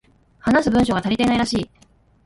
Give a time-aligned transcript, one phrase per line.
[0.39, 1.69] 話す文章が足りていないらしい